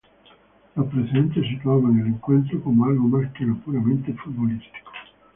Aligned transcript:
Los 0.75 0.87
precedentes 0.87 1.47
situaban 1.47 1.99
el 1.99 2.07
encuentro 2.07 2.59
como 2.63 2.85
algo 2.85 3.03
más 3.03 3.31
que 3.33 3.45
lo 3.45 3.55
puramente 3.57 4.11
futbolístico. 4.15 4.89